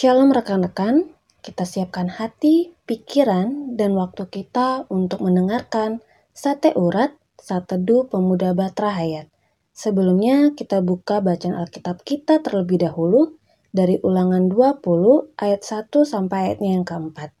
Shalom 0.00 0.32
rekan-rekan, 0.32 1.12
kita 1.44 1.68
siapkan 1.68 2.08
hati, 2.08 2.72
pikiran, 2.88 3.76
dan 3.76 3.92
waktu 3.92 4.32
kita 4.32 4.88
untuk 4.88 5.20
mendengarkan 5.20 6.00
Sate 6.32 6.72
Urat, 6.72 7.12
Satedu 7.36 8.08
Pemuda 8.08 8.56
Batra 8.56 8.96
Hayat. 8.96 9.28
Sebelumnya 9.76 10.56
kita 10.56 10.80
buka 10.80 11.20
bacaan 11.20 11.52
Alkitab 11.52 12.00
kita 12.00 12.40
terlebih 12.40 12.80
dahulu 12.80 13.36
dari 13.76 14.00
ulangan 14.00 14.48
20 14.48 15.36
ayat 15.36 15.60
1 15.68 15.92
sampai 15.92 16.36
ayatnya 16.48 16.80
yang 16.80 16.88
keempat. 16.88 17.36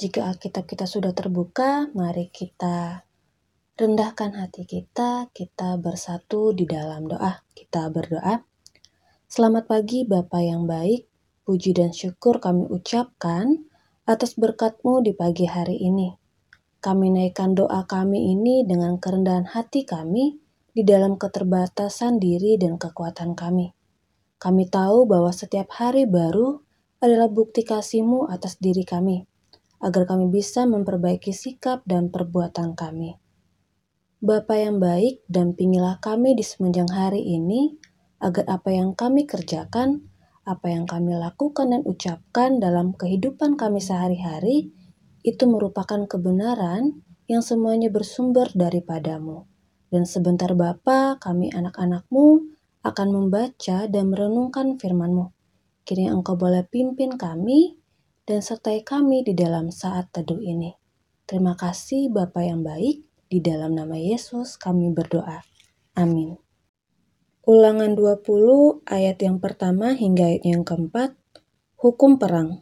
Jika 0.00 0.32
Alkitab 0.32 0.64
kita 0.64 0.88
sudah 0.88 1.12
terbuka, 1.12 1.92
mari 1.92 2.32
kita 2.32 3.04
rendahkan 3.76 4.32
hati 4.32 4.64
kita, 4.64 5.28
kita 5.28 5.76
bersatu 5.76 6.56
di 6.56 6.64
dalam 6.64 7.04
doa. 7.04 7.36
Kita 7.52 7.92
berdoa. 7.92 8.47
Selamat 9.28 9.68
pagi 9.68 10.08
Bapak 10.08 10.40
yang 10.40 10.64
baik, 10.64 11.04
puji 11.44 11.76
dan 11.76 11.92
syukur 11.92 12.40
kami 12.40 12.64
ucapkan 12.64 13.60
atas 14.08 14.40
berkatmu 14.40 15.04
di 15.04 15.12
pagi 15.12 15.44
hari 15.44 15.76
ini. 15.84 16.16
Kami 16.80 17.12
naikkan 17.12 17.52
doa 17.52 17.84
kami 17.84 18.32
ini 18.32 18.64
dengan 18.64 18.96
kerendahan 18.96 19.44
hati 19.52 19.84
kami 19.84 20.40
di 20.72 20.80
dalam 20.80 21.20
keterbatasan 21.20 22.16
diri 22.16 22.56
dan 22.56 22.80
kekuatan 22.80 23.36
kami. 23.36 23.76
Kami 24.40 24.64
tahu 24.64 25.04
bahwa 25.04 25.28
setiap 25.28 25.76
hari 25.76 26.08
baru 26.08 26.64
adalah 27.04 27.28
bukti 27.28 27.68
kasihmu 27.68 28.32
atas 28.32 28.56
diri 28.56 28.88
kami, 28.88 29.28
agar 29.84 30.08
kami 30.08 30.32
bisa 30.32 30.64
memperbaiki 30.64 31.36
sikap 31.36 31.84
dan 31.84 32.08
perbuatan 32.08 32.72
kami. 32.72 33.20
Bapa 34.24 34.56
yang 34.56 34.80
baik, 34.80 35.20
dampingilah 35.28 36.00
kami 36.00 36.32
di 36.32 36.40
semenjang 36.40 36.88
hari 36.88 37.20
ini, 37.28 37.76
agar 38.18 38.44
apa 38.50 38.74
yang 38.74 38.94
kami 38.94 39.24
kerjakan, 39.24 40.10
apa 40.48 40.66
yang 40.72 40.88
kami 40.88 41.14
lakukan 41.14 41.70
dan 41.70 41.82
ucapkan 41.84 42.58
dalam 42.58 42.96
kehidupan 42.96 43.54
kami 43.54 43.78
sehari-hari, 43.78 44.72
itu 45.22 45.44
merupakan 45.44 46.08
kebenaran 46.08 47.04
yang 47.28 47.44
semuanya 47.44 47.92
bersumber 47.92 48.48
daripadamu. 48.56 49.44
Dan 49.88 50.04
sebentar 50.08 50.52
Bapa, 50.56 51.20
kami 51.20 51.52
anak-anakmu 51.52 52.56
akan 52.84 53.08
membaca 53.12 53.88
dan 53.88 54.04
merenungkan 54.08 54.80
firman-Mu. 54.80 55.32
Kiranya 55.84 56.16
Engkau 56.16 56.36
boleh 56.36 56.64
pimpin 56.68 57.16
kami 57.16 57.80
dan 58.28 58.44
sertai 58.44 58.84
kami 58.84 59.24
di 59.24 59.32
dalam 59.32 59.72
saat 59.72 60.12
teduh 60.12 60.40
ini. 60.40 60.76
Terima 61.28 61.56
kasih 61.56 62.08
Bapa 62.12 62.44
yang 62.44 62.64
baik, 62.64 63.04
di 63.28 63.38
dalam 63.44 63.76
nama 63.76 63.96
Yesus 63.96 64.56
kami 64.56 64.92
berdoa. 64.92 65.44
Amin. 65.96 66.47
Ulangan 67.48 67.96
20 67.96 68.84
ayat 68.84 69.24
yang 69.24 69.40
pertama 69.40 69.96
hingga 69.96 70.28
ayat 70.28 70.44
yang 70.44 70.68
keempat. 70.68 71.16
Hukum 71.80 72.20
perang. 72.20 72.60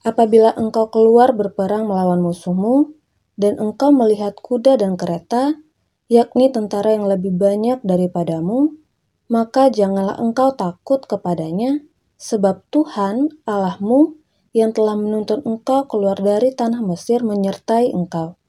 Apabila 0.00 0.56
engkau 0.56 0.88
keluar 0.88 1.36
berperang 1.36 1.84
melawan 1.84 2.24
musuhmu, 2.24 2.96
dan 3.36 3.60
engkau 3.60 3.92
melihat 3.92 4.40
kuda 4.40 4.80
dan 4.80 4.96
kereta, 4.96 5.60
yakni 6.08 6.48
tentara 6.48 6.96
yang 6.96 7.12
lebih 7.12 7.36
banyak 7.36 7.84
daripadamu, 7.84 8.72
maka 9.28 9.68
janganlah 9.68 10.16
engkau 10.16 10.56
takut 10.56 11.04
kepadanya, 11.04 11.84
sebab 12.16 12.64
Tuhan 12.72 13.44
Allahmu 13.44 14.16
yang 14.56 14.72
telah 14.72 14.96
menuntun 14.96 15.44
engkau 15.44 15.84
keluar 15.84 16.16
dari 16.16 16.56
tanah 16.56 16.80
Mesir 16.80 17.20
menyertai 17.20 17.92
engkau. 17.92 18.40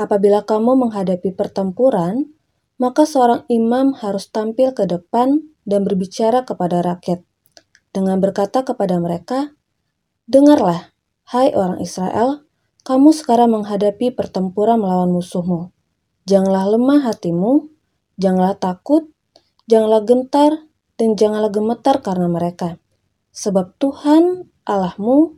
Apabila 0.00 0.48
kamu 0.48 0.88
menghadapi 0.88 1.36
pertempuran, 1.36 2.32
maka 2.76 3.08
seorang 3.08 3.48
imam 3.48 3.96
harus 3.96 4.28
tampil 4.28 4.72
ke 4.76 4.84
depan 4.84 5.40
dan 5.64 5.84
berbicara 5.84 6.44
kepada 6.44 6.84
rakyat 6.84 7.24
dengan 7.90 8.20
berkata 8.20 8.62
kepada 8.62 9.00
mereka, 9.00 9.56
"Dengarlah, 10.28 10.92
hai 11.32 11.52
orang 11.56 11.80
Israel, 11.80 12.44
kamu 12.84 13.10
sekarang 13.16 13.56
menghadapi 13.56 14.12
pertempuran 14.12 14.78
melawan 14.78 15.10
musuhmu. 15.10 15.72
Janganlah 16.28 16.76
lemah 16.76 17.00
hatimu, 17.08 17.72
janganlah 18.20 18.60
takut, 18.60 19.08
janganlah 19.66 20.04
gentar, 20.04 20.52
dan 21.00 21.16
janganlah 21.16 21.50
gemetar 21.50 22.04
karena 22.04 22.28
mereka. 22.28 22.78
Sebab 23.32 23.76
Tuhan 23.80 24.48
Allahmu 24.64 25.36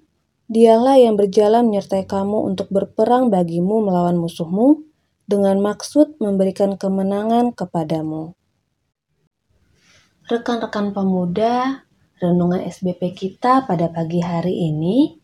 Dialah 0.49 0.97
yang 0.97 1.21
berjalan 1.21 1.69
menyertai 1.69 2.09
kamu 2.09 2.49
untuk 2.49 2.73
berperang 2.73 3.29
bagimu 3.29 3.85
melawan 3.85 4.17
musuhmu 4.17 4.88
dengan 5.29 5.61
maksud 5.61 6.17
memberikan 6.25 6.81
kemenangan 6.81 7.53
kepadamu. 7.53 8.33
Rekan-rekan 10.25 10.97
pemuda, 10.97 11.85
renungan 12.17 12.65
SBP 12.65 13.13
kita 13.13 13.69
pada 13.69 13.93
pagi 13.93 14.25
hari 14.25 14.73
ini 14.73 15.21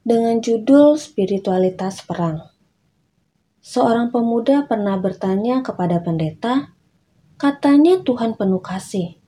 dengan 0.00 0.40
judul 0.40 0.96
Spiritualitas 0.96 2.00
Perang. 2.08 2.40
Seorang 3.60 4.08
pemuda 4.08 4.64
pernah 4.64 4.96
bertanya 4.96 5.60
kepada 5.60 6.00
pendeta, 6.00 6.72
katanya 7.36 8.00
Tuhan 8.00 8.36
penuh 8.40 8.64
kasih. 8.64 9.20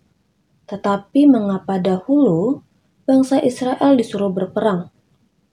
Tetapi 0.65 1.29
mengapa 1.29 1.77
dahulu 1.77 2.65
bangsa 3.05 3.41
Israel 3.41 3.97
disuruh 3.97 4.33
berperang? 4.33 4.89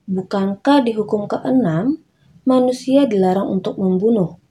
Bukankah 0.08 0.84
di 0.84 0.96
hukum 0.96 1.28
keenam 1.28 2.00
manusia 2.44 3.08
dilarang 3.08 3.48
untuk 3.48 3.80
membunuh? 3.80 4.43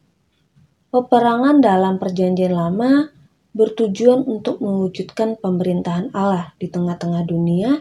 Peperangan 0.92 1.64
dalam 1.64 1.96
Perjanjian 1.96 2.52
Lama 2.52 3.08
bertujuan 3.56 4.28
untuk 4.28 4.60
mewujudkan 4.60 5.40
pemerintahan 5.40 6.12
Allah 6.12 6.52
di 6.60 6.68
tengah-tengah 6.68 7.24
dunia 7.24 7.80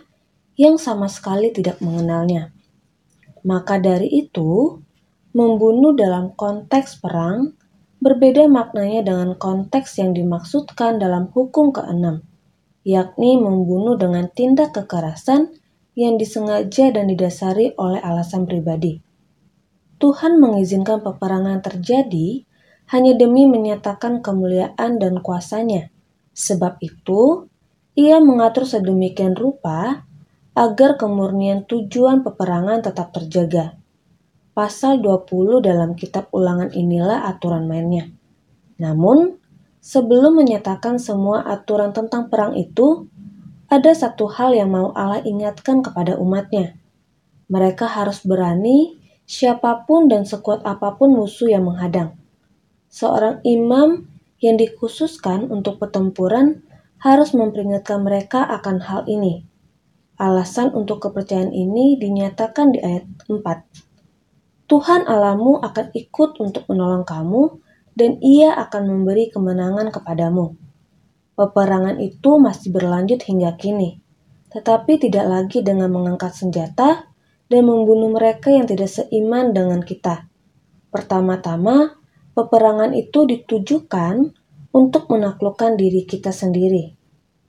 yang 0.55 0.79
sama 0.79 1.11
sekali 1.11 1.51
tidak 1.51 1.83
mengenalnya. 1.83 2.55
Maka 3.43 3.83
dari 3.83 4.07
itu, 4.07 4.79
membunuh 5.35 5.91
dalam 5.91 6.31
konteks 6.39 7.03
perang 7.03 7.51
berbeda 7.99 8.47
maknanya 8.47 9.03
dengan 9.03 9.35
konteks 9.35 9.99
yang 9.99 10.15
dimaksudkan 10.15 10.95
dalam 10.95 11.27
hukum 11.35 11.75
keenam, 11.75 12.23
yakni 12.87 13.35
membunuh 13.35 13.99
dengan 13.99 14.31
tindak 14.31 14.71
kekerasan 14.71 15.51
yang 15.99 16.15
disengaja 16.15 16.95
dan 16.95 17.11
didasari 17.11 17.75
oleh 17.75 17.99
alasan 17.99 18.47
pribadi. 18.47 19.03
Tuhan 19.99 20.39
mengizinkan 20.39 21.03
peperangan 21.03 21.59
terjadi 21.59 22.47
hanya 22.91 23.15
demi 23.15 23.47
menyatakan 23.47 24.19
kemuliaan 24.19 24.99
dan 24.99 25.23
kuasanya. 25.23 25.87
Sebab 26.35 26.83
itu, 26.83 27.47
ia 27.95 28.19
mengatur 28.19 28.67
sedemikian 28.67 29.31
rupa 29.31 30.03
agar 30.51 30.99
kemurnian 30.99 31.63
tujuan 31.63 32.27
peperangan 32.27 32.83
tetap 32.83 33.15
terjaga. 33.15 33.79
Pasal 34.51 34.99
20 34.99 35.63
dalam 35.63 35.95
kitab 35.95 36.27
ulangan 36.35 36.75
inilah 36.75 37.23
aturan 37.31 37.71
mainnya. 37.71 38.11
Namun, 38.75 39.39
sebelum 39.79 40.43
menyatakan 40.43 40.99
semua 40.99 41.47
aturan 41.47 41.95
tentang 41.95 42.27
perang 42.27 42.59
itu, 42.59 43.07
ada 43.71 43.95
satu 43.95 44.27
hal 44.27 44.51
yang 44.51 44.67
mau 44.67 44.91
Allah 44.91 45.23
ingatkan 45.23 45.79
kepada 45.79 46.19
umatnya. 46.19 46.75
Mereka 47.47 47.87
harus 47.87 48.19
berani 48.27 48.99
siapa 49.23 49.87
pun 49.87 50.11
dan 50.11 50.27
sekuat 50.27 50.67
apa 50.67 50.99
pun 50.99 51.15
musuh 51.15 51.47
yang 51.47 51.63
menghadang. 51.63 52.20
Seorang 52.91 53.39
imam 53.47 54.11
yang 54.43 54.59
dikhususkan 54.59 55.47
untuk 55.47 55.79
pertempuran 55.79 56.67
harus 56.99 57.31
memperingatkan 57.31 58.03
mereka 58.03 58.43
akan 58.43 58.83
hal 58.83 59.07
ini. 59.07 59.47
Alasan 60.19 60.75
untuk 60.75 60.99
kepercayaan 61.07 61.55
ini 61.55 61.95
dinyatakan 61.95 62.75
di 62.75 62.83
ayat 62.83 63.07
4. 63.31 64.67
Tuhan 64.67 65.07
Alamu 65.07 65.63
akan 65.63 65.95
ikut 65.95 66.37
untuk 66.43 66.67
menolong 66.67 67.07
kamu 67.07 67.63
dan 67.95 68.19
ia 68.19 68.59
akan 68.59 68.91
memberi 68.91 69.31
kemenangan 69.31 69.87
kepadamu. 69.89 70.59
Peperangan 71.39 71.95
itu 72.03 72.37
masih 72.43 72.75
berlanjut 72.75 73.23
hingga 73.23 73.55
kini, 73.55 74.03
tetapi 74.51 74.99
tidak 74.99 75.31
lagi 75.31 75.63
dengan 75.63 75.89
mengangkat 75.95 76.35
senjata 76.35 77.07
dan 77.47 77.61
membunuh 77.63 78.11
mereka 78.11 78.51
yang 78.51 78.67
tidak 78.67 78.91
seiman 78.91 79.55
dengan 79.55 79.79
kita. 79.79 80.27
Pertama-tama, 80.91 82.00
peperangan 82.33 82.95
itu 82.95 83.27
ditujukan 83.27 84.31
untuk 84.71 85.11
menaklukkan 85.11 85.75
diri 85.75 86.07
kita 86.07 86.31
sendiri, 86.31 86.95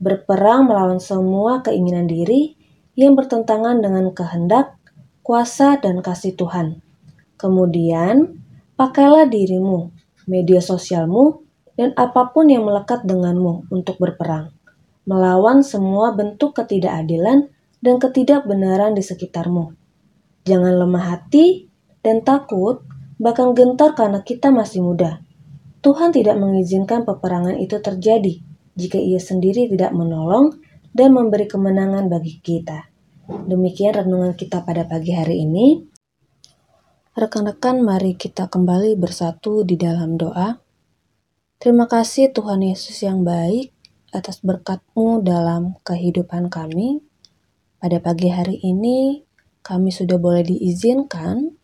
berperang 0.03 0.67
melawan 0.67 0.99
semua 0.99 1.63
keinginan 1.63 2.11
diri 2.11 2.59
yang 2.99 3.15
bertentangan 3.15 3.79
dengan 3.79 4.11
kehendak, 4.11 4.77
kuasa, 5.23 5.79
dan 5.79 6.03
kasih 6.03 6.35
Tuhan. 6.35 6.83
Kemudian, 7.39 8.43
pakailah 8.75 9.31
dirimu, 9.31 9.95
media 10.27 10.59
sosialmu, 10.59 11.47
dan 11.79 11.95
apa 11.97 12.35
pun 12.35 12.51
yang 12.51 12.69
melekat 12.69 13.07
denganmu 13.07 13.73
untuk 13.73 13.97
berperang, 13.97 14.53
melawan 15.09 15.65
semua 15.65 16.13
bentuk 16.13 16.53
ketidakadilan 16.59 17.49
dan 17.81 17.95
ketidakbenaran 17.99 18.93
di 18.93 19.03
sekitarmu. 19.03 19.73
Jangan 20.45 20.75
lemah 20.75 21.05
hati 21.17 21.71
dan 22.03 22.21
takut, 22.23 22.83
bahkan 23.17 23.53
gentar 23.57 23.97
karena 23.97 24.21
kita 24.25 24.49
masih 24.53 24.85
muda. 24.85 25.25
Tuhan 25.83 26.15
tidak 26.15 26.39
mengizinkan 26.39 27.03
peperangan 27.03 27.59
itu 27.59 27.83
terjadi 27.83 28.39
jika 28.79 28.97
Ia 28.97 29.19
sendiri 29.19 29.67
tidak 29.69 29.93
menolong 29.93 30.63
dan 30.95 31.13
memberi 31.13 31.51
kemenangan 31.51 32.07
bagi 32.07 32.39
kita. 32.39 32.93
Demikian 33.29 33.97
renungan 33.97 34.37
kita 34.37 34.63
pada 34.63 34.85
pagi 34.87 35.13
hari 35.17 35.43
ini. 35.43 35.83
Rekan-rekan, 37.13 37.85
mari 37.85 38.17
kita 38.17 38.49
kembali 38.49 38.97
bersatu 38.97 39.65
di 39.69 39.77
dalam 39.77 40.17
doa. 40.17 40.57
Terima 41.61 41.85
kasih 41.85 42.33
Tuhan 42.33 42.65
Yesus 42.65 43.05
yang 43.05 43.23
baik 43.23 43.71
atas 44.13 44.41
berkat-Mu 44.41 45.21
dalam 45.25 45.77
kehidupan 45.85 46.49
kami. 46.49 47.05
Pada 47.79 47.99
pagi 47.99 48.33
hari 48.33 48.61
ini, 48.65 49.23
kami 49.63 49.91
sudah 49.93 50.19
boleh 50.19 50.43
diizinkan 50.43 51.62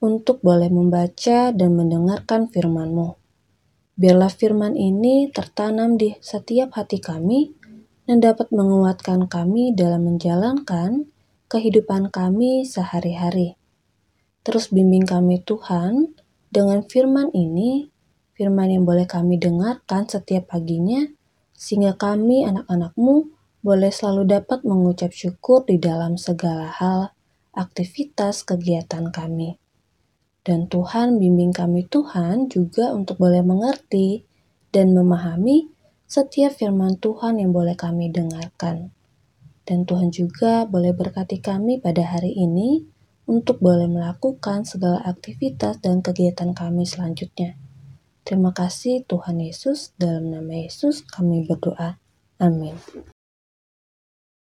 untuk 0.00 0.44
boleh 0.44 0.68
membaca 0.68 1.50
dan 1.52 1.70
mendengarkan 1.72 2.52
firman-Mu. 2.52 3.16
Biarlah 3.96 4.28
firman 4.28 4.76
ini 4.76 5.32
tertanam 5.32 5.96
di 5.96 6.12
setiap 6.20 6.76
hati 6.76 7.00
kami 7.00 7.56
dan 8.04 8.20
dapat 8.20 8.52
menguatkan 8.52 9.24
kami 9.24 9.72
dalam 9.72 10.04
menjalankan 10.04 11.08
kehidupan 11.48 12.12
kami 12.12 12.68
sehari-hari. 12.68 13.56
Terus 14.44 14.70
bimbing 14.70 15.08
kami 15.08 15.42
Tuhan 15.42 16.14
dengan 16.52 16.84
firman 16.86 17.34
ini, 17.34 17.90
firman 18.36 18.70
yang 18.70 18.84
boleh 18.86 19.08
kami 19.08 19.40
dengarkan 19.40 20.06
setiap 20.06 20.54
paginya, 20.54 21.02
sehingga 21.56 21.96
kami 21.96 22.46
anak-anakmu 22.46 23.32
boleh 23.64 23.90
selalu 23.90 24.38
dapat 24.38 24.62
mengucap 24.62 25.10
syukur 25.10 25.66
di 25.66 25.80
dalam 25.80 26.14
segala 26.14 26.70
hal, 26.70 27.10
aktivitas, 27.56 28.46
kegiatan 28.46 29.10
kami. 29.10 29.58
Dan 30.46 30.70
Tuhan 30.70 31.18
bimbing 31.18 31.50
kami 31.50 31.90
Tuhan 31.90 32.46
juga 32.46 32.94
untuk 32.94 33.18
boleh 33.18 33.42
mengerti 33.42 34.22
dan 34.70 34.94
memahami 34.94 35.66
setiap 36.06 36.54
firman 36.54 37.02
Tuhan 37.02 37.42
yang 37.42 37.50
boleh 37.50 37.74
kami 37.74 38.14
dengarkan. 38.14 38.94
Dan 39.66 39.82
Tuhan 39.82 40.14
juga 40.14 40.62
boleh 40.62 40.94
berkati 40.94 41.42
kami 41.42 41.82
pada 41.82 42.06
hari 42.06 42.30
ini 42.30 42.86
untuk 43.26 43.58
boleh 43.58 43.90
melakukan 43.90 44.62
segala 44.62 45.02
aktivitas 45.02 45.82
dan 45.82 45.98
kegiatan 45.98 46.54
kami 46.54 46.86
selanjutnya. 46.86 47.58
Terima 48.22 48.54
kasih 48.54 49.02
Tuhan 49.02 49.42
Yesus, 49.42 49.98
dalam 49.98 50.30
nama 50.30 50.54
Yesus 50.54 51.02
kami 51.02 51.42
berdoa. 51.42 51.98
Amin. 52.38 52.78